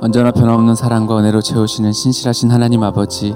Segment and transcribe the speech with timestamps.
[0.00, 3.28] 언제나 변함없는 사랑과 은혜로 채우시는 신실하신 하나님 아버지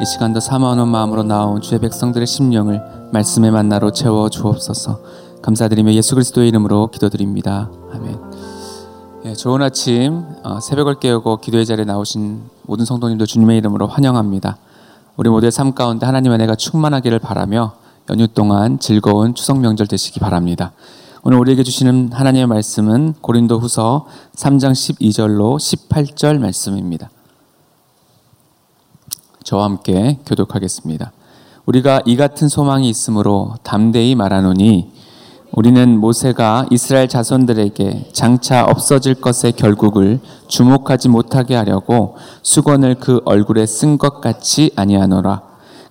[0.00, 2.80] 이 시간도 사모하는 마음으로 나온 주의 백성들의 심령을
[3.12, 5.00] 말씀의 만나로 채워 주옵소서.
[5.42, 7.70] 감사드리며 예수 그리스도의 이름으로 기도드립니다.
[7.92, 8.18] 아멘.
[9.26, 14.56] 예, 좋은 아침 어, 새벽을 깨우고 기도의 자리에 나오신 모든 성도님도 주님의 이름으로 환영합니다.
[15.16, 17.74] 우리 모두의 삶 가운데 하나님의 은혜가 충만하기를 바라며
[18.10, 20.72] 연휴 동안 즐거운 추석 명절 되시기 바랍니다
[21.30, 27.10] 오늘 우리에게 주시는 하나님의 말씀은 고린도 후서 3장 12절로 18절 말씀입니다.
[29.44, 31.12] 저와 함께 교독하겠습니다.
[31.66, 34.90] 우리가 이 같은 소망이 있으므로 담대히 말하노니
[35.52, 43.98] 우리는 모세가 이스라엘 자손들에게 장차 없어질 것의 결국을 주목하지 못하게 하려고 수건을 그 얼굴에 쓴
[43.98, 45.42] 것 같이 아니하노라.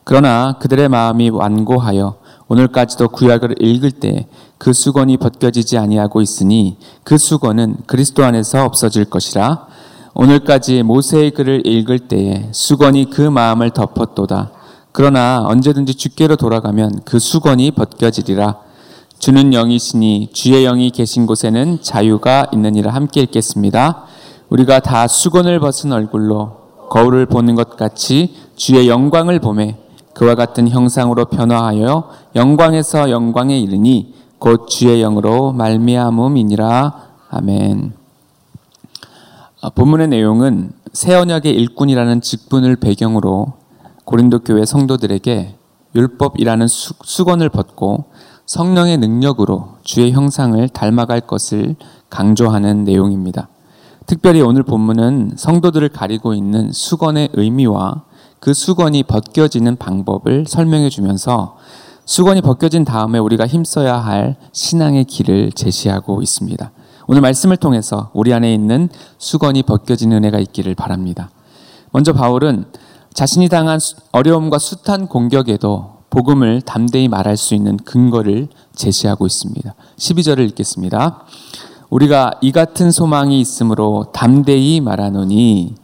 [0.04, 4.28] 그러나 그들의 마음이 완고하여 오늘까지도 구약을 읽을 때
[4.58, 9.68] 그 수건이 벗겨지지 아니하고 있으니 그 수건은 그리스도 안에서 없어질 것이라
[10.14, 14.52] 오늘까지 모세의 글을 읽을 때에 수건이 그 마음을 덮었도다.
[14.92, 18.58] 그러나 언제든지 주께로 돌아가면 그 수건이 벗겨지리라.
[19.20, 24.06] 주는 영이시니 주의 영이 계신 곳에는 자유가 있느니라 함께 읽겠습니다.
[24.50, 29.78] 우리가 다 수건을 벗은 얼굴로 거울을 보는 것 같이 주의 영광을 보매
[30.16, 36.94] 그와 같은 형상으로 변화하여 영광에서 영광에 이르니 곧 주의 영으로 말미암음이니라
[37.30, 37.94] 아멘.
[39.62, 43.54] 아, 본문의 내용은 새 언약의 일꾼이라는 직분을 배경으로
[44.06, 45.56] 고린도 교회 성도들에게
[45.96, 48.06] 율법이라는 수, 수건을 벗고
[48.46, 51.76] 성령의 능력으로 주의 형상을 닮아갈 것을
[52.10, 53.50] 강조하는 내용입니다.
[54.06, 58.04] 특별히 오늘 본문은 성도들을 가리고 있는 수건의 의미와
[58.40, 61.58] 그 수건이 벗겨지는 방법을 설명해 주면서
[62.08, 66.72] 수건이 벗겨진 다음에 우리가 힘써야 할 신앙의 길을 제시하고 있습니다.
[67.06, 71.30] 오늘 말씀을 통해서 우리 안에 있는 수건이 벗겨지는 은혜가 있기를 바랍니다.
[71.92, 72.66] 먼저 바울은
[73.14, 73.80] 자신이 당한
[74.14, 79.76] 어려움과 숱한 공격에도 복음을 담대히 말할 수 있는 근거를 제시하고 있습니다.
[79.98, 81.26] 12절을 읽겠습니다.
[81.90, 85.76] 우리가 이 같은 소망이 있으므로 담대히 말하노니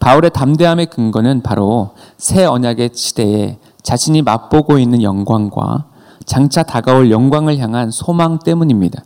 [0.00, 5.84] 바울의 담대함의 근거는 바로 새 언약의 시대에 자신이 맛보고 있는 영광과
[6.24, 9.04] 장차 다가올 영광을 향한 소망 때문입니다.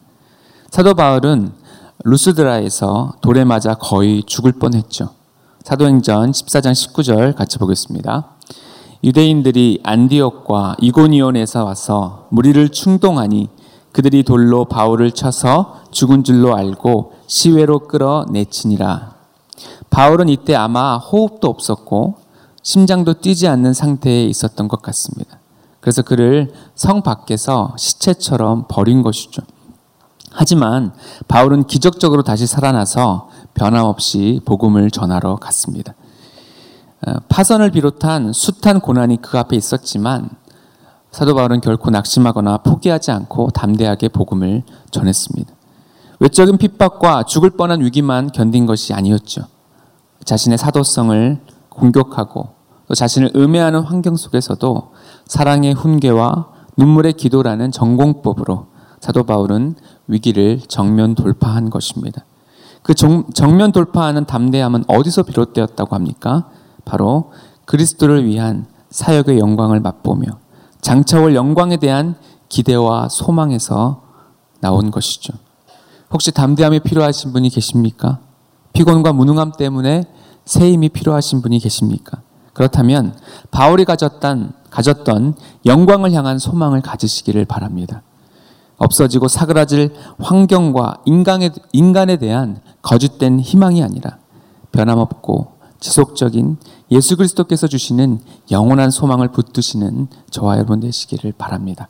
[0.70, 1.52] 사도 바울은
[2.04, 5.10] 루스드라에서 돌에 맞아 거의 죽을 뻔했죠.
[5.64, 8.28] 사도행전 14장 19절 같이 보겠습니다.
[9.02, 13.48] 유대인들이 안디옥과 이고니온에서 와서 무리를 충동하니
[13.92, 19.14] 그들이 돌로 바울을 쳐서 죽은 줄로 알고 시외로 끌어내치니라.
[19.90, 22.27] 바울은 이때 아마 호흡도 없었고
[22.68, 25.38] 심장도 뛰지 않는 상태에 있었던 것 같습니다.
[25.80, 29.40] 그래서 그를 성 밖에서 시체처럼 버린 것이죠.
[30.32, 30.92] 하지만
[31.28, 35.94] 바울은 기적적으로 다시 살아나서 변함없이 복음을 전하러 갔습니다.
[37.06, 40.28] 어, 파선을 비롯한 숱한 고난이 그 앞에 있었지만
[41.10, 45.54] 사도 바울은 결코 낙심하거나 포기하지 않고 담대하게 복음을 전했습니다.
[46.20, 49.46] 외적인 핍박과 죽을 뻔한 위기만 견딘 것이 아니었죠.
[50.26, 51.40] 자신의 사도성을
[51.70, 52.57] 공격하고
[52.88, 54.92] 또 자신을 음해하는 환경 속에서도
[55.26, 58.66] 사랑의 훈계와 눈물의 기도라는 전공법으로
[59.00, 59.74] 사도 바울은
[60.06, 62.24] 위기를 정면 돌파한 것입니다.
[62.82, 66.48] 그 정, 면 돌파하는 담대함은 어디서 비롯되었다고 합니까?
[66.84, 67.32] 바로
[67.66, 70.26] 그리스도를 위한 사역의 영광을 맛보며
[70.80, 72.14] 장차올 영광에 대한
[72.48, 74.02] 기대와 소망에서
[74.60, 75.34] 나온 것이죠.
[76.10, 78.20] 혹시 담대함이 필요하신 분이 계십니까?
[78.72, 80.04] 피곤과 무능함 때문에
[80.46, 82.22] 새 힘이 필요하신 분이 계십니까?
[82.58, 83.14] 그렇다면
[83.52, 88.02] 바울이 가졌던, 가졌던 영광을 향한 소망을 가지시기를 바랍니다.
[88.78, 94.18] 없어지고 사그라질 환경과 인간에, 인간에 대한 거짓된 희망이 아니라
[94.72, 96.56] 변함없고 지속적인
[96.90, 98.18] 예수 그리스도께서 주시는
[98.50, 101.86] 영원한 소망을 붙드시는 저와 여러분 되시기를 바랍니다.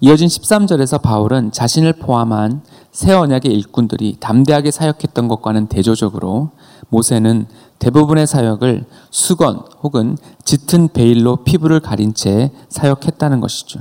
[0.00, 2.62] 이어진 13절에서 바울은 자신을 포함한
[2.92, 6.52] 새 언약의 일꾼들이 담대하게 사역했던 것과는 대조적으로
[6.88, 7.46] 모세는
[7.78, 13.80] 대부분의 사역을 수건 혹은 짙은 베일로 피부를 가린 채 사역했다는 것이죠.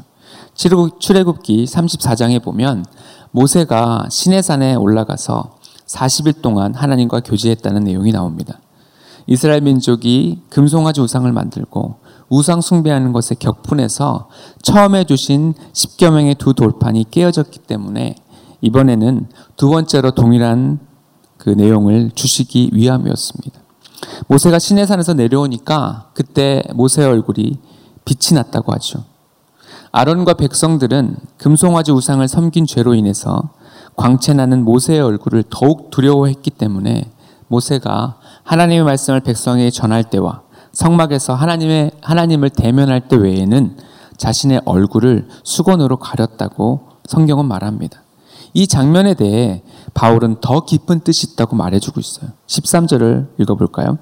[0.54, 2.86] 출애굽기 34장에 보면
[3.32, 8.60] 모세가 시내산에 올라가서 40일 동안 하나님과 교제했다는 내용이 나옵니다.
[9.28, 11.96] 이스라엘 민족이 금송아지 우상을 만들고
[12.30, 14.30] 우상 숭배하는 것에 격분해서
[14.62, 18.16] 처음에 주신 십계명의 두 돌판이 깨어졌기 때문에
[18.62, 20.80] 이번에는 두 번째로 동일한
[21.46, 23.60] 그 내용을 주시기 위함이었습니다.
[24.28, 27.60] 모세가 시내산에서 내려오니까 그때 모세의 얼굴이
[28.04, 29.04] 빛이 났다고 하죠.
[29.92, 33.52] 아론과 백성들은 금송아지 우상을 섬긴 죄로 인해서
[33.96, 37.12] 광채나는 모세의 얼굴을 더욱 두려워했기 때문에
[37.48, 40.42] 모세가 하나님의 말씀을 백성에게 전할 때와
[40.72, 43.78] 성막에서 하나님의 하나님을 대면할 때 외에는
[44.18, 48.05] 자신의 얼굴을 수건으로 가렸다고 성경은 말합니다.
[48.56, 49.62] 이 장면에 대해
[49.94, 52.32] 바울은 더 깊은 뜻이 있다고 말해주고 있어요.
[52.48, 53.98] 13절을 읽어볼까요?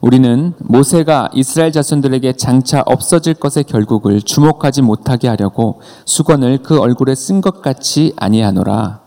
[0.00, 7.40] 우리는 모세가 이스라엘 자손들에게 장차 없어질 것의 결국을 주목하지 못하게 하려고 수건을 그 얼굴에 쓴
[7.40, 9.00] 것 같이 아니하노라.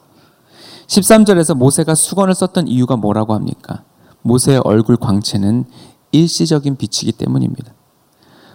[0.87, 3.83] 13절에서 모세가 수건을 썼던 이유가 뭐라고 합니까?
[4.21, 5.65] 모세의 얼굴 광채는
[6.13, 7.73] 일시적인 빛이기 때문입니다.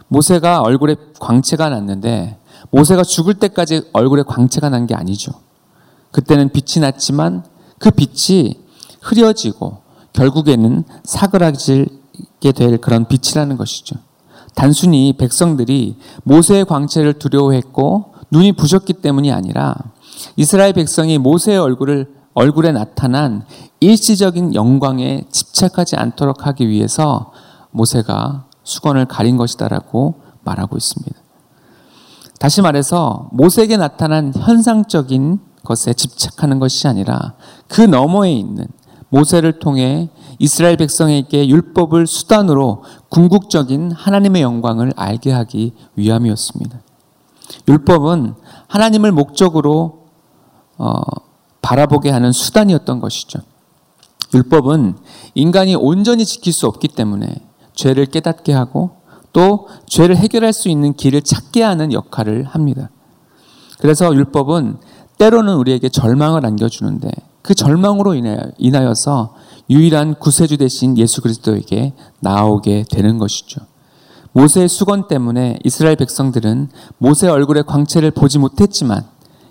[0.06, 2.38] 모세가 얼굴에 광채가 났는데
[2.70, 5.32] 모세가 죽을 때까지 얼굴에 광채가 난 게 아니죠.
[6.10, 7.44] 그때는 빛이 났지만
[7.78, 8.58] 그 빛이
[9.00, 9.78] 흐려지고
[10.12, 13.96] 결국에는 사그라지게 될 그런 빛이라는 것이죠.
[14.54, 19.74] 단순히 백성들이 모세의 광채를 두려워했고 눈이 부셨기 때문이 아니라
[20.36, 23.44] 이스라엘 백성이 모세의 얼굴을 얼굴에 나타난
[23.80, 27.32] 일시적인 영광에 집착하지 않도록 하기 위해서
[27.70, 31.16] 모세가 수건을 가린 것이다라고 말하고 있습니다.
[32.38, 37.34] 다시 말해서 모세에게 나타난 현상적인 것에 집착하는 것이 아니라
[37.66, 38.66] 그 너머에 있는
[39.10, 46.80] 모세를 통해 이스라엘 백성에게 율법을 수단으로 궁극적인 하나님의 영광을 알게 하기 위함이었습니다.
[47.66, 48.34] 율법은
[48.68, 50.08] 하나님을 목적으로
[50.76, 51.00] 어,
[51.62, 53.40] 바라보게 하는 수단이었던 것이죠.
[54.34, 54.96] 율법은
[55.34, 57.26] 인간이 온전히 지킬 수 없기 때문에
[57.74, 58.98] 죄를 깨닫게 하고
[59.32, 62.90] 또 죄를 해결할 수 있는 길을 찾게 하는 역할을 합니다.
[63.78, 64.78] 그래서 율법은
[65.18, 67.10] 때로는 우리에게 절망을 안겨주는데
[67.42, 68.14] 그 절망으로
[68.58, 69.34] 인하여 서
[69.70, 73.60] 유일한 구세주 대신 예수 그리스도에게 나오게 되는 것이죠.
[74.32, 76.68] 모세의 수건 때문에 이스라엘 백성들은
[76.98, 79.04] 모세 얼굴의 광채를 보지 못했지만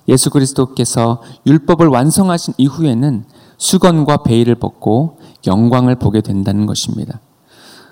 [0.07, 3.25] 예수 그리스도께서 율법을 완성하신 이후에는
[3.57, 7.19] 수건과 베일을 벗고 영광을 보게 된다는 것입니다.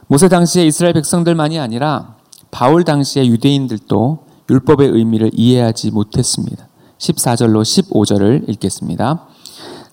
[0.08, 2.16] 모세 당시의 이스라엘 백성들만이 아니라
[2.52, 6.68] 바울 당시의 유대인들도 율법의 의미를 이해하지 못했습니다.
[6.98, 9.28] 14절로 15절을 읽겠습니다.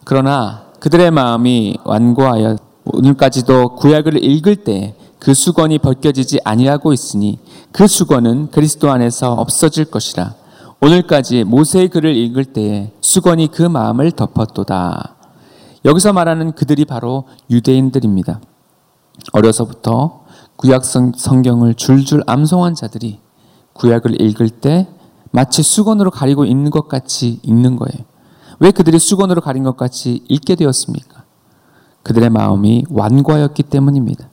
[0.04, 7.38] 그러나 그들의 마음이 완고하여 오늘까지도 구약을 읽을 때 그 수건이 벗겨지지 아니하고 있으니
[7.70, 10.34] 그 수건은 그리스도 안에서 없어질 것이라.
[10.80, 15.14] 오늘까지 모세의 글을 읽을 때에 수건이 그 마음을 덮었도다.
[15.84, 18.40] 여기서 말하는 그들이 바로 유대인들입니다.
[19.32, 20.24] 어려서부터
[20.56, 23.20] 구약 성경을 줄줄 암송한 자들이
[23.74, 24.88] 구약을 읽을 때
[25.32, 28.04] 마치 수건으로 가리고 있는 것 같이 읽는 거예요.
[28.60, 31.24] 왜 그들이 수건으로 가린 것 같이 읽게 되었습니까?
[32.04, 34.28] 그들의 마음이 완고하였기 때문입니다.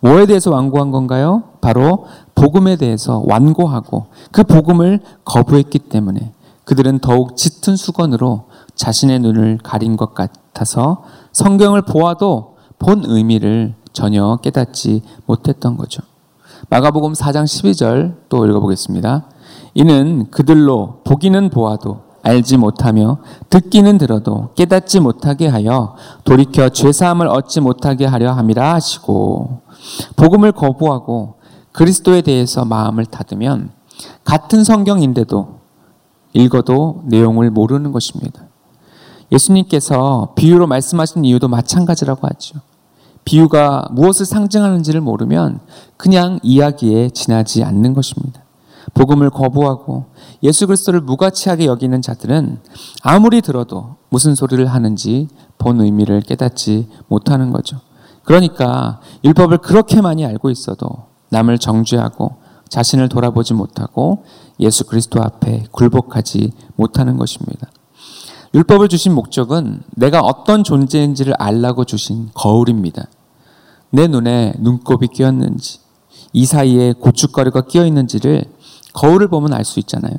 [0.00, 1.44] 뭐에 대해서 완고한 건가요?
[1.60, 6.32] 바로 복음에 대해서 완고하고 그 복음을 거부했기 때문에
[6.64, 11.02] 그들은 더욱 짙은 수건으로 자신의 눈을 가린 것 같아서
[11.32, 16.02] 성경을 보아도 본 의미를 전혀 깨닫지 못했던 거죠.
[16.68, 19.28] 마가복음 4장 12절 또 읽어보겠습니다.
[19.78, 25.94] 이는 그들로 보기는 보아도 알지 못하며 듣기는 들어도 깨닫지 못하게 하여
[26.24, 29.60] 돌이켜 죄사함을 얻지 못하게 하려 함이라 하시고
[30.16, 31.36] 복음을 거부하고
[31.70, 33.70] 그리스도에 대해서 마음을 닫으면
[34.24, 35.60] 같은 성경인데도
[36.32, 38.46] 읽어도 내용을 모르는 것입니다.
[39.30, 42.58] 예수님께서 비유로 말씀하신 이유도 마찬가지라고 하죠.
[43.24, 45.60] 비유가 무엇을 상징하는지를 모르면
[45.96, 48.42] 그냥 이야기에 지나지 않는 것입니다.
[48.94, 50.06] 복음을 거부하고
[50.42, 52.60] 예수 그리스도를 무가치하게 여기는 자들은
[53.02, 55.28] 아무리 들어도 무슨 소리를 하는지
[55.58, 57.80] 본 의미를 깨닫지 못하는 거죠.
[58.24, 60.88] 그러니까 율법을 그렇게 많이 알고 있어도
[61.30, 62.36] 남을 정죄하고
[62.68, 64.24] 자신을 돌아보지 못하고
[64.60, 67.68] 예수 그리스도 앞에 굴복하지 못하는 것입니다.
[68.54, 73.06] 율법을 주신 목적은 내가 어떤 존재인지를 알라고 주신 거울입니다.
[73.90, 75.80] 내 눈에 눈곱이 끼었는지,
[76.32, 78.44] 이 사이에 고춧가루가 끼어 있는지를
[78.98, 80.14] 거울을 보면 알 수 있잖아요.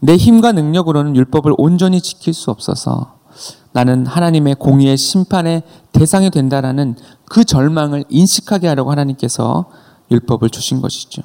[0.00, 3.18] 내 힘과 능력으로는 율법을 온전히 지킬 수 없어서
[3.72, 9.66] 나는 하나님의 공의의 심판의 대상이 된다라는 그 절망을 인식하게 하려고 하나님께서
[10.10, 11.22] 율법을 주신 것이죠.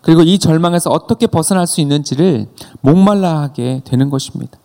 [0.00, 2.46] 그리고 이 절망에서 어떻게 벗어날 수 있는지를
[2.80, 4.58] 목말라 하게 되는 것입니다.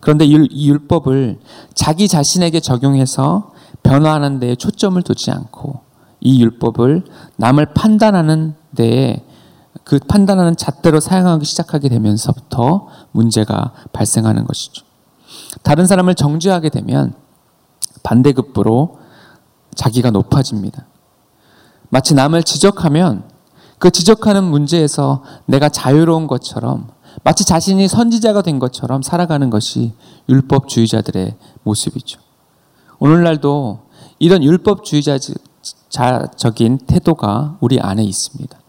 [0.00, 1.38] 그런데 이 율법을
[1.74, 3.52] 자기 자신에게 적용해서
[3.82, 5.80] 변화하는 데에 초점을 두지 않고
[6.20, 7.04] 이 율법을
[7.36, 9.24] 남을 판단하는 데에
[9.90, 14.86] 그 판단하는 잣대로 사용하기 시작하게 되면서부터 문제가 발생하는 것이죠.
[15.64, 17.14] 다른 사람을 정죄하게 되면
[18.04, 19.00] 반대급부로
[19.74, 20.86] 자기가 높아집니다.
[21.88, 23.24] 마치 남을 지적하면
[23.80, 26.86] 그 지적하는 문제에서 내가 자유로운 것처럼
[27.24, 29.94] 마치 자신이 선지자가 된 것처럼 살아가는 것이
[30.28, 32.20] 율법주의자들의 모습이죠.
[33.00, 33.80] 오늘날도
[34.20, 38.60] 이런 율법주의자적인 태도가 우리 안에 있습니다.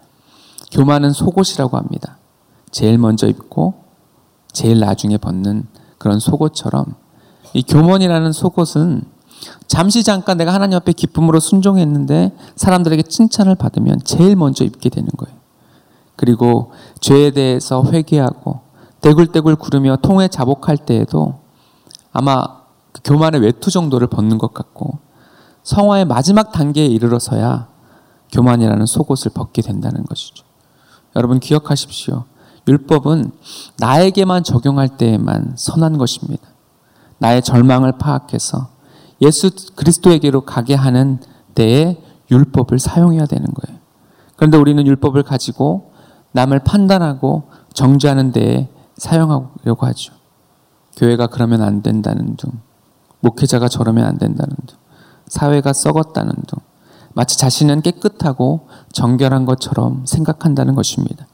[0.71, 2.17] 교만은 속옷이라고 합니다.
[2.71, 3.73] 제일 먼저 입고
[4.51, 6.95] 제일 나중에 벗는 그런 속옷처럼
[7.53, 9.03] 이 교만이라는 속옷은
[9.67, 15.37] 잠시 잠깐 내가 하나님 앞에 기쁨으로 순종했는데 사람들에게 칭찬을 받으면 제일 먼저 입게 되는 거예요.
[16.15, 18.61] 그리고 죄에 대해서 회개하고
[19.01, 21.39] 떼굴떼굴 구르며 통에 자복할 때에도
[22.13, 22.61] 아마
[22.91, 24.99] 그 교만의 외투 정도를 벗는 것 같고
[25.63, 27.67] 성화의 마지막 단계에 이르러서야
[28.31, 30.50] 교만이라는 속옷을 벗게 된다는 것이죠.
[31.15, 32.25] 여러분 기억하십시오.
[32.68, 33.32] 율법은
[33.80, 36.48] 나에게만 적용할 때에만 선한 것입니다.
[37.18, 38.70] 나의 절망을 파악해서
[39.22, 41.20] 예수 그리스도에게로 가게 하는
[41.53, 42.01] 때에
[42.32, 43.80] 율법을 사용해야 되는 거예요.
[44.36, 45.91] 그런데 우리는 율법을 가지고
[46.32, 50.13] 남을 판단하고 정죄하는 데에 사용하려고 하죠.
[50.98, 52.51] 교회가 그러면 안 된다는 둥,
[53.20, 54.77] 목회자가 저러면 안 된다는 둥,
[55.27, 56.60] 사회가 썩었다는 둥,
[57.13, 61.27] 마치 자신은 깨끗하고 정결한 것처럼 생각한다는 것입니다.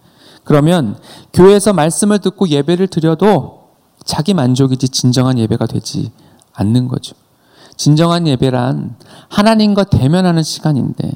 [0.44, 0.98] 그러면
[1.34, 3.68] 교회에서 말씀을 듣고 예배를 드려도
[4.06, 6.12] 자기 만족이지 진정한 예배가 되지
[6.54, 7.16] 않는 거죠.
[7.76, 8.96] 진정한 예배란
[9.30, 11.12] 하나님과 대면하는 시간인데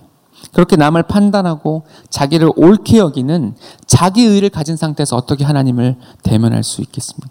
[0.53, 7.29] 그렇게 남을 판단하고 자기를 옳게 여기는 자기 의를 가진 상태에서 어떻게 하나님을 대면할 수 있겠습니까?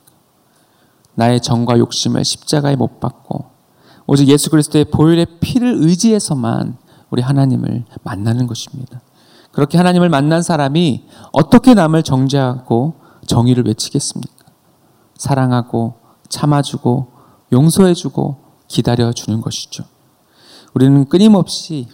[1.14, 3.44] 나의 정과 욕심을 십자가에 못 박고
[4.06, 6.76] 오직 예수 그리스도의 보혈의 피를 의지해서만
[7.10, 9.00] 우리 하나님을 만나는 것입니다.
[9.52, 12.94] 그렇게 하나님을 만난 사람이 어떻게 남을 정죄하고
[13.26, 14.44] 정의를 외치겠습니까?
[15.16, 15.94] 사랑하고
[16.28, 17.08] 참아주고
[17.52, 18.36] 용서해주고
[18.68, 19.84] 기다려주는 것이죠.
[20.72, 21.88] 우리는 끊임없이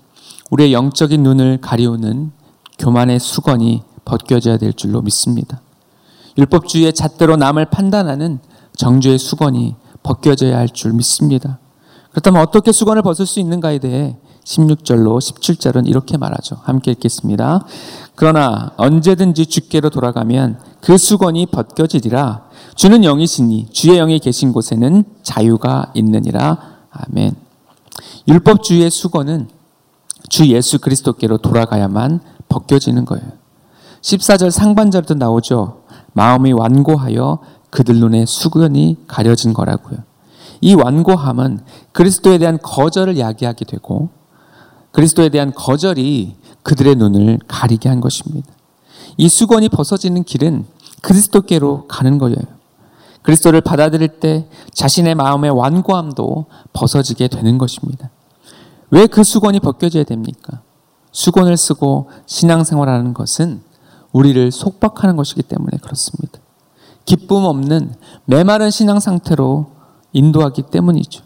[0.50, 2.32] 우리의 영적인 눈을 가리우는
[2.78, 5.60] 교만의 수건이 벗겨져야 될 줄로 믿습니다.
[6.36, 8.38] 율법주의의 잣대로 남을 판단하는
[8.76, 11.58] 정죄의 수건이 벗겨져야 할 줄 믿습니다.
[12.10, 16.56] 그렇다면 어떻게 수건을 벗을 수 있는가에 대해 16절로 17절은 이렇게 말하죠.
[16.62, 17.66] 함께 읽겠습니다.
[18.14, 22.44] 그러나 언제든지 주께로 돌아가면 그 수건이 벗겨지리라.
[22.76, 26.58] 주는 영이시니 주의 영이 계신 곳에는 자유가 있느니라.
[26.90, 27.34] 아멘.
[28.28, 29.48] 율법주의의 수건은
[30.28, 33.26] 주 예수 그리스도께로 돌아가야만 벗겨지는 거예요.
[34.00, 35.82] 14절 상반절도 나오죠.
[36.12, 39.98] 마음이 완고하여 그들 눈에 수건이 가려진 거라고요.
[40.60, 41.60] 이 완고함은
[41.92, 44.15] 그리스도에 대한 거절을 야기하게 되고
[44.96, 48.50] 그리스도에 대한 거절이 그들의 눈을 가리게 한 것입니다.
[49.18, 50.64] 이 수건이 벗어지는 길은
[51.02, 52.38] 그리스도께로 가는 거예요.
[53.20, 58.08] 그리스도를 받아들일 때 자신의 마음의 완고함도 벗어지게 되는 것입니다.
[58.90, 60.62] 왜 그 수건이 벗겨져야 됩니까?
[61.12, 63.60] 수건을 쓰고 신앙생활하는 것은
[64.12, 66.40] 우리를 속박하는 것이기 때문에 그렇습니다.
[67.04, 69.72] 기쁨 없는 메마른 신앙 상태로
[70.14, 71.25] 인도하기 때문이죠.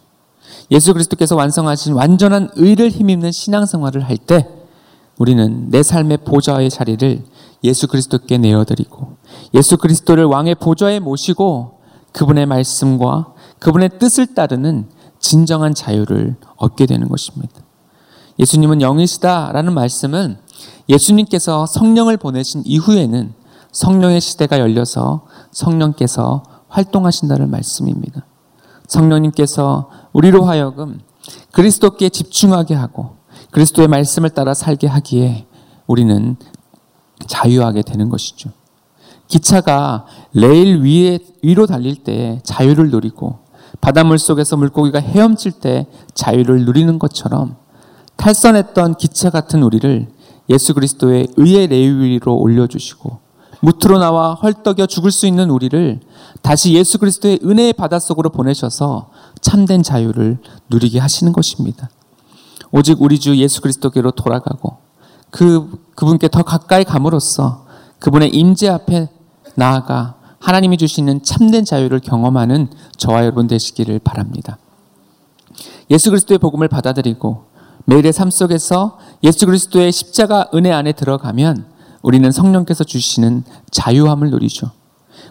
[0.71, 4.47] 예수 그리스도께서 완성하신 완전한 의를 힘입는 신앙생활을 할 때
[5.19, 7.23] 우리는 내 삶의 보좌의 자리를
[7.63, 9.17] 예수 그리스도께 내어드리고
[9.55, 11.81] 예수 그리스도를 왕의 보좌에 모시고
[12.13, 17.53] 그분의 말씀과 그분의 뜻을 따르는 진정한 자유를 얻게 되는 것입니다.
[18.39, 20.39] 예수님은 영이시다라는 말씀은
[20.89, 23.35] 예수님께서 성령을 보내신 이후에는
[23.73, 28.25] 성령의 시대가 열려서 성령께서 활동하신다는 말씀입니다.
[28.91, 31.01] 성령님께서 우리로 하여금
[31.53, 33.17] 그리스도께 집중하게 하고
[33.53, 35.47] 그리스도의 말씀을 따라 살게 하기에
[35.87, 36.37] 우리는
[37.27, 38.51] 자유하게 되는 것이죠.
[39.29, 43.39] 기차가 레일 위에 위로 달릴 때 자유를 누리고
[43.81, 47.57] 바닷물 속에서 물고기가 헤엄칠 때 자유를 누리는 것처럼
[48.17, 50.09] 탈선했던 기차 같은 우리를
[50.49, 53.30] 예수 그리스도의 의의 레일 위로 올려주시고
[53.61, 56.01] 무트로 나와 헐떡여 죽을 수 있는 우리를
[56.43, 60.39] 다시 예수 그리스도의 은혜의 바닷속으로 보내셔서 참된 자유를
[60.71, 61.91] 누리게 하시는 것입니다.
[62.73, 64.79] 오직 우리 주 예수 그리스도께로 돌아가고
[65.31, 67.67] 그 그분께 더 가까이 감으로써
[67.99, 69.09] 그분의 임재 앞에
[69.55, 74.59] 나아가 하나님이 주시는 참된 자유를 경험하는 저와 여러분 되시기를 바랍니다.
[75.91, 77.45] 예수 그리스도의 복음을 받아들이고
[77.85, 81.67] 매일의 삶 속에서 예수 그리스도의 십자가 은혜 안에 들어가면
[82.03, 84.71] 우리는 성령께서 주시는 자유함을 누리죠.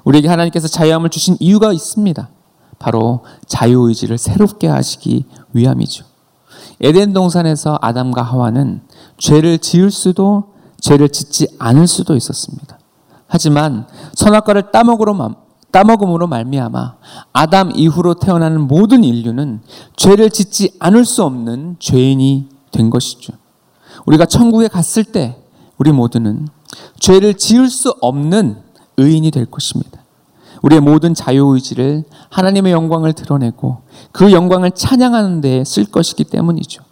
[0.04, 2.30] 우리에게 하나님께서 자유함을 주신 이유가 있습니다.
[2.78, 6.06] 바로 자유의지를 새롭게 하시기 위함이죠.
[6.82, 8.82] 에덴 동산에서 아담과 하와는
[9.18, 12.80] 죄를 지을 수도 죄를 짓지 않을 수도 있었습니다.
[13.28, 15.36] 하지만 선악과를 따먹으로
[15.72, 16.96] 따먹음으로 말미암아
[17.34, 19.62] 아담 이후로 태어나는 모든 인류는
[19.96, 23.34] 죄를 짓지 않을 수 없는 죄인이 된 것이죠.
[24.06, 25.38] 우리가 천국에 갔을 때
[25.78, 26.48] 우리 모두는
[27.00, 28.62] 죄를 지을 수 없는
[28.98, 30.00] 의인이 될 것입니다.
[30.62, 36.84] 우리의 모든 자유의지를 하나님의 영광을 드러내고 그 영광을 찬양하는 데쓸 것이기 때문이죠.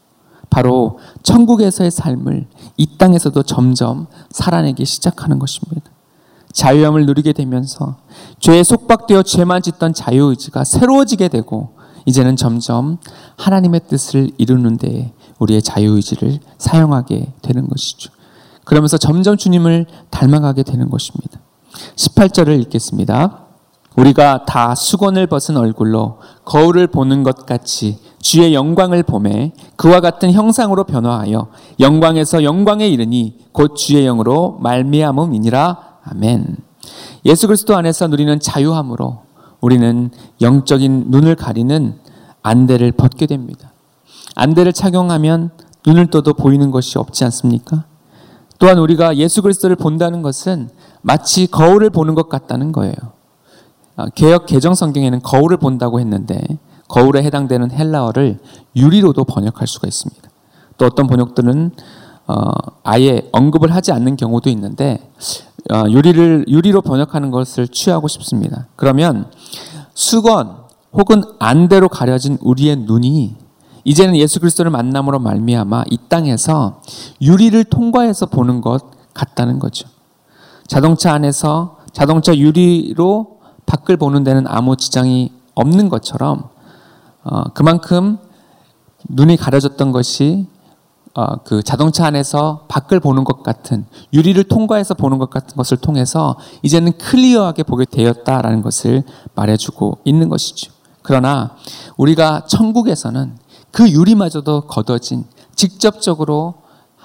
[0.50, 5.92] 바로 천국에서의 삶을 이 땅에서도 점점 살아내기 시작하는 것입니다.
[6.54, 7.98] 자유함을 누리게 되면서
[8.40, 12.98] 죄에 속박되어 죄만 짓던 자유의지가 새로워지게 되고 이제는 점점
[13.36, 18.12] 하나님의 뜻을 이루는 데 우리의 자유의지를 사용하게 되는 것이죠.
[18.68, 21.40] 그러면서 점점 주님을 닮아가게 되는 것입니다.
[21.96, 23.46] 18절을 읽겠습니다.
[23.96, 30.84] 우리가 다 수건을 벗은 얼굴로 거울을 보는 것 같이 주의 영광을 보매 그와 같은 형상으로
[30.84, 31.48] 변화하여
[31.80, 36.58] 영광에서 영광에 이르니 곧 주의 영으로 말미암음이니라 아멘.
[37.26, 39.22] 예수 그리스도 안에서 누리는 자유함으로
[39.62, 41.96] 우리는 영적인 눈을 가리는
[42.44, 43.72] 안대를 벗게 됩니다.
[44.36, 45.52] 안대를 착용하면
[45.86, 47.86] 눈을 떠도 보이는 것이 없지 않습니까?
[48.60, 50.70] 또한 우리가 예수 그리스도를 본다는 것은
[51.02, 52.94] 마치 거울을 보는 것 같다는 거예요.
[53.96, 56.40] 아, 개혁 개정 성경에는 거울을 본다고 했는데
[56.88, 58.40] 거울에 해당되는 헬라어를
[58.76, 60.30] 유리로도 번역할 수가 있습니다.
[60.78, 61.72] 또 어떤 번역들은
[62.28, 62.52] 어,
[62.84, 65.00] 아예 언급을 하지 않는 경우도 있는데
[65.72, 68.68] 어, 유리를 유리로 번역하는 것을 취하고 싶습니다.
[68.76, 69.30] 그러면
[69.94, 70.58] 수건
[70.94, 73.36] 혹은 안대로 가려진 우리의 눈이
[73.88, 76.82] 이제는 예수 그리스도를 만남으로 말미암아 이 땅에서
[77.22, 79.88] 유리를 통과해서 보는 것 같다는 거죠.
[80.68, 86.50] 자동차 안에서 자동차 유리로 밖을 보는 데는 아무 지장이 없는 것처럼
[87.24, 88.18] 어, 그만큼
[89.08, 90.48] 눈이 가려졌던 것이
[91.14, 96.38] 어, 그 자동차 안에서 밖을 보는 것 같은 유리를 통과해서 보는 것 같은 것을 통해서
[96.62, 99.04] 이제는 클리어하게 보게 되었다라는 것을
[99.34, 100.74] 말해주고 있는 것이죠.
[101.04, 101.56] 그러나
[101.96, 106.56] 우리가 천국에서는 그 유리마저도 걷어진 직접적으로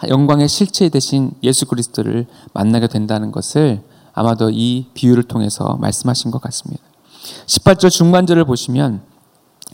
[0.08, 3.82] 영광의 실체 대신 예수 그리스도를 만나게 된다는 것을
[4.14, 6.82] 아마도 이 비유를 통해서 말씀하신 것 같습니다.
[7.46, 9.02] 18절 중간절을 보시면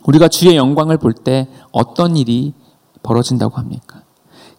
[0.05, 2.55] 우리가 주의 영광을 볼 때 어떤 일이
[3.03, 4.03] 벌어진다고 합니까?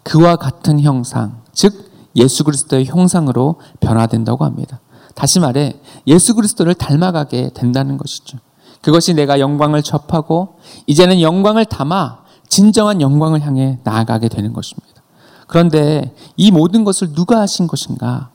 [0.03, 4.79] 그와 같은 형상, 즉 예수 그리스도의 형상으로 변화된다고 합니다.
[5.15, 8.39] 다시 말해 예수 그리스도를 닮아가게 된다는 것이죠.
[8.81, 15.03] 그것이 내가 영광을 접하고 이제는 영광을 담아 진정한 영광을 향해 나아가게 되는 것입니다.
[15.47, 18.29] 그런데 이 모든 것을 누가 하신 것인가?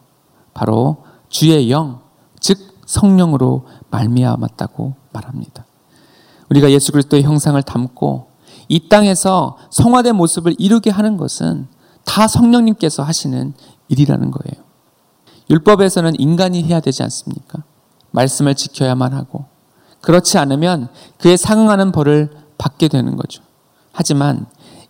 [0.52, 2.00] 바로 주의 영,
[2.40, 5.64] 즉 성령으로 말미암았다고 말합니다.
[6.50, 8.28] 우리가 예수 그리스도의 형상을 담고
[8.68, 11.68] 이 땅에서 성화된 모습을 이루게 하는 것은
[12.04, 13.54] 다 성령님께서 하시는
[13.88, 14.64] 일이라는 거예요.
[15.50, 17.62] 율법에서는 인간이 해야 되지 않습니까?
[18.10, 19.46] 말씀을 지켜야만 하고
[20.04, 20.88] 그렇지 않으면
[21.18, 23.42] 그에 상응하는 벌을 받게 되는 거죠.
[23.92, 24.46] 하지만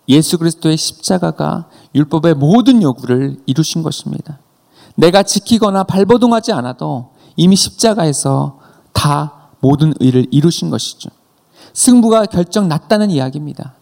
[0.07, 4.39] 예수 그리스도의 십자가가 율법의 모든 요구를 이루신 것입니다.
[4.95, 8.59] 내가 지키거나 발버둥하지 않아도 이미 십자가에서
[8.93, 11.09] 다 모든 의를 이루신 것이죠.
[11.73, 13.75] 승부가 결정 났다는 이야기입니다.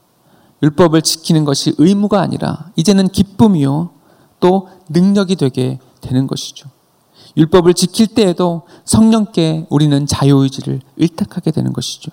[0.64, 3.92] 율법을 지키는 것이 의무가 아니라 이제는 기쁨이요
[4.40, 6.70] 또 능력이 되게 되는 것이죠.
[7.38, 12.12] 율법을 지킬 때에도 성령께 우리는 자유의지를 일탁하게 되는 것이죠.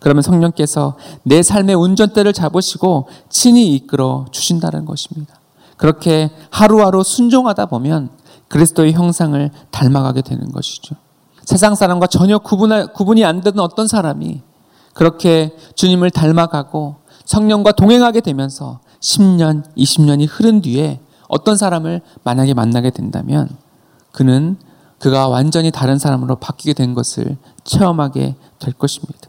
[0.00, 5.34] 그러면 성령께서 내 삶의 운전대를 잡으시고 친히 이끌어 주신다는 것입니다.
[5.76, 8.10] 그렇게 하루하루 순종하다 보면
[8.48, 10.94] 그리스도의 형상을 닮아가게 되는 것이죠.
[11.42, 14.42] 세상 사람과 전혀 구분이 안 되는 어떤 사람이
[14.92, 23.48] 그렇게 주님을 닮아가고 성령과 동행하게 되면서 10년, 20년이 흐른 뒤에 어떤 사람을 만약에 만나게 된다면
[24.14, 24.56] 그는
[25.00, 29.28] 그가 완전히 다른 사람으로 바뀌게 된 것을 체험하게 될 것입니다.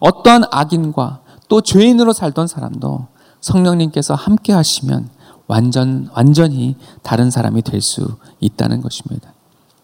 [0.00, 3.06] 어떠한 악인과 또 죄인으로 살던 사람도
[3.40, 5.10] 성령님께서 함께 하시면
[5.46, 9.32] 완전, 완전히 다른 사람이 될 수 있다는 것입니다.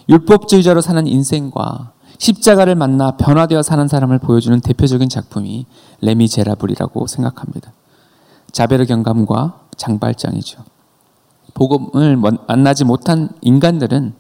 [0.09, 5.67] 율법주의자로 사는 인생과 십자가를 만나 변화되어 사는 사람을 보여주는 대표적인 작품이
[6.01, 7.73] 레미제라블이라고 생각합니다.
[8.53, 10.65] 자베르 경감과 장발장이죠.
[11.55, 14.15] 복음을 만나지 못한 인간들은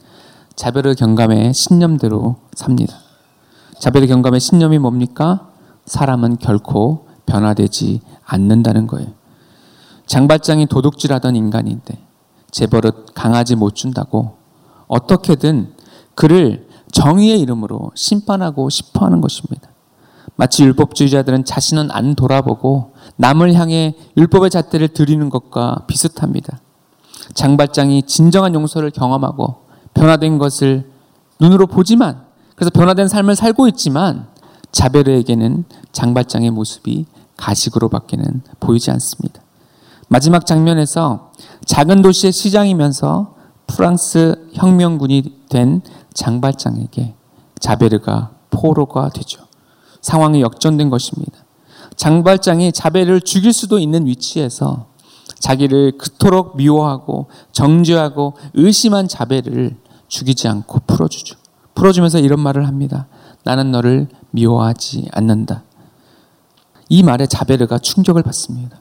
[0.56, 2.96] 자베르 경감의 신념대로 삽니다.
[3.80, 5.48] 자베르 경감의 신념이 뭡니까?
[5.86, 9.08] 사람은 결코 변화되지 않는다는 거예요.
[10.06, 11.98] 장발장이 도둑질하던 인간인데
[12.50, 14.36] 재벌은 강아지 못 준다고
[14.86, 15.72] 어떻게든
[16.14, 19.68] 그를 정의의 이름으로 심판하고 싶어 하는 것입니다.
[20.36, 26.60] 마치 율법주의자들은 자신은 안 돌아보고 남을 향해 율법의 잣대를 드리는 것과 비슷합니다.
[27.34, 30.90] 장발장이 진정한 용서를 경험하고 변화된 것을
[31.40, 32.22] 눈으로 보지만
[32.54, 34.26] 그래서 변화된 삶을 살고 있지만
[34.72, 39.42] 자베르에게는 장발장의 모습이 가식으로밖에는 보이지 않습니다.
[40.08, 41.32] 마지막 장면에서
[41.64, 43.34] 작은 도시의 시장이면서
[43.66, 45.80] 프랑스 혁명군이 된
[46.12, 47.14] 장발장에게
[47.58, 49.42] 자베르가 포로가 되죠.
[50.00, 51.44] 상황이 역전된 것입니다.
[51.96, 54.86] 장발장이 자베르를 죽일 수도 있는 위치에서
[55.44, 59.76] 자기를 그토록 미워하고 정죄하고 의심한 자베를
[60.08, 61.36] 죽이지 않고 풀어주죠.
[61.74, 63.08] 풀어주면서 이런 말을 합니다.
[63.42, 65.64] 나는 너를 미워하지 않는다.
[66.88, 68.78] 이 말에 자베르가 충격을 받습니다.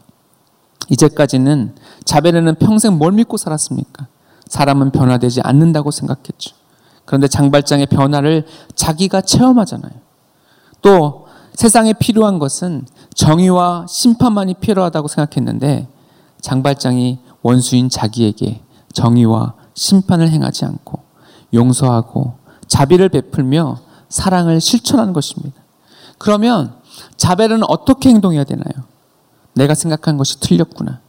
[0.90, 4.08] 이제까지는 자베르는 평생 뭘 믿고 살았습니까?
[4.48, 6.56] 사람은 변화되지 않는다고 생각했죠.
[7.04, 9.92] 그런데 장발장의 변화를 자기가 체험하잖아요.
[10.82, 15.90] 또 세상에 필요한 것은 정의와 심판만이 필요하다고 생각했는데
[16.44, 21.00] 장발장이 원수인 자기에게 정의와 심판을 행하지 않고
[21.54, 22.36] 용서하고
[22.68, 23.80] 자비를 베풀며
[24.10, 25.60] 사랑을 실천하는 것입니다.
[26.18, 26.76] 그러면
[27.18, 28.86] 자벨은 어떻게 행동해야 되나요?
[29.54, 31.00] 내가 생각한 것이 틀렸구나.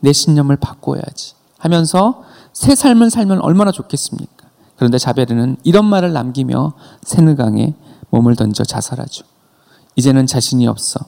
[0.00, 1.34] 내 신념을 바꿔야지.
[1.58, 2.22] 하면서
[2.52, 4.48] 새 삶을 살면 얼마나 좋겠습니까?
[4.76, 6.72] 그런데 자베르는 이런 말을 남기며
[7.02, 7.74] 세느강에
[8.10, 9.24] 몸을 던져 자살하죠.
[9.96, 11.00] 이제는 자신이 없어.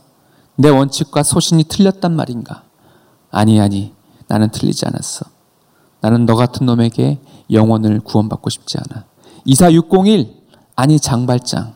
[0.56, 2.64] 내 원칙과 소신이 틀렸단 말인가?
[3.30, 3.92] 아니, 아니,
[4.28, 5.26] 나는 틀리지 않았어.
[6.00, 9.04] 나는 너 같은 놈에게 영혼을 구원받고 싶지 않아.
[9.44, 10.34] 이사 601,
[10.76, 11.74] 아니, 장발장.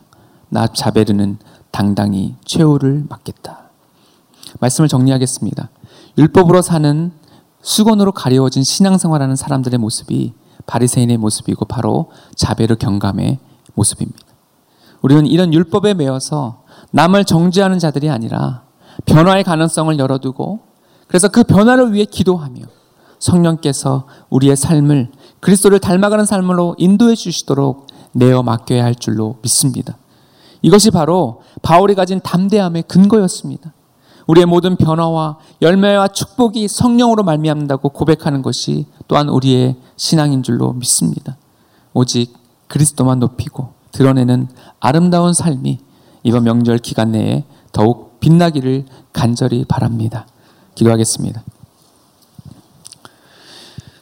[0.48, 1.38] 나 자베르는
[1.70, 3.70] 당당히 최후를 맞겠다.
[4.60, 5.68] 말씀을 정리하겠습니다.
[6.16, 7.12] 율법으로 사는
[7.60, 10.34] 수건으로 가려워진 신앙생활하는 사람들의 모습이
[10.66, 13.38] 바리새인의 모습이고 바로 자베르 경감의
[13.74, 14.20] 모습입니다.
[15.02, 16.62] 우리는 이런 율법에 매여서
[16.92, 18.62] 남을 정죄하는 자들이 아니라
[19.06, 20.60] 변화의 가능성을 열어두고
[21.06, 22.62] 그래서 그 변화를 위해 기도하며
[23.18, 29.96] 성령께서 우리의 삶을 그리스도를 닮아가는 삶으로 인도해 주시도록 내어 맡겨야 할 줄로 믿습니다.
[30.62, 33.72] 이것이 바로 바울이 가진 담대함의 근거였습니다.
[34.26, 41.36] 우리의 모든 변화와 열매와 축복이 성령으로 말미암는다고 고백하는 것이 또한 우리의 신앙인 줄로 믿습니다.
[41.92, 42.32] 오직
[42.68, 44.48] 그리스도만 높이고 드러내는
[44.80, 45.78] 아름다운 삶이
[46.22, 50.26] 이번 명절 기간 내에 더욱 빛나기를 간절히 바랍니다.
[50.74, 51.42] 기도하겠습니다.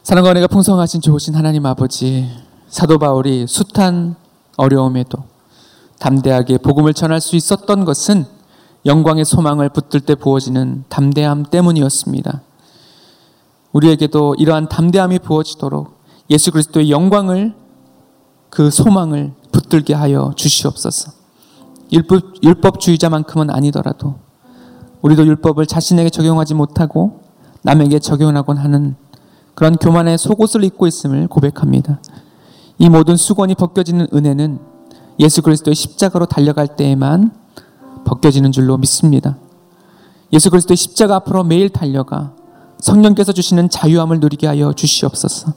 [0.03, 2.29] 사랑과 은혜가 풍성하신 좋으신 하나님 아버지
[2.67, 4.15] 사도 바울이 숱한
[4.57, 5.23] 어려움에도
[5.99, 8.25] 담대하게 복음을 전할 수 있었던 것은
[8.85, 12.41] 영광의 소망을 붙들 때 부어지는 담대함 때문이었습니다.
[13.71, 17.55] 우리에게도 이러한 담대함이 부어지도록 예수 그리스도의 영광을
[18.49, 21.11] 그 소망을 붙들게 하여 주시옵소서.
[21.91, 24.19] 율법, 율법주의자만큼은 아니더라도
[25.03, 27.21] 우리도 율법을 자신에게 적용하지 못하고
[27.61, 28.95] 남에게 적용하곤 하는
[29.53, 31.99] 그런 교만의 속옷을 입고 있음을 고백합니다.
[32.79, 34.59] 이 모든 수건이 벗겨지는 은혜는
[35.19, 37.31] 예수 그리스도의 십자가로 달려갈 때에만
[38.05, 39.37] 벗겨지는 줄로 믿습니다.
[40.31, 42.33] 예수 그리스도의 십자가 앞으로 매일 달려가
[42.79, 45.53] 성령께서 주시는 자유함을 누리게 하여 주시옵소서.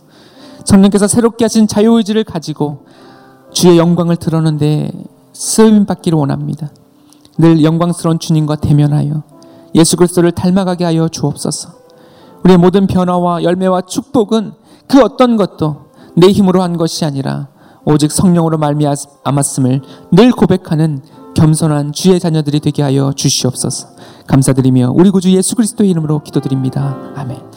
[0.65, 2.85] 성령께서 새롭게 하신 자유의지를 가지고
[3.53, 4.91] 주의 영광을 드러는데
[5.33, 6.71] 쓰임 받기를 원합니다.
[7.39, 9.23] 늘 영광스러운 주님과 대면하여
[9.75, 11.71] 예수 그리스도를 닮아가게 하여 주옵소서.
[12.45, 14.53] 우리의 모든 변화와 열매와 축복은
[14.89, 17.49] 그 어떤 것도 내 힘으로 한 것이 아니라
[17.85, 21.03] 오직 성령으로 말미암았음을 늘 고백하는
[21.35, 23.89] 겸손한 주의 자녀들이 되게 하여 주시옵소서.
[24.27, 26.97] 감사드리며 우리 구주 예수 그리스도의 이름으로 기도드립니다.
[27.15, 27.56] 아멘.